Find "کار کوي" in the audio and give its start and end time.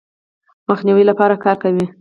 1.43-1.85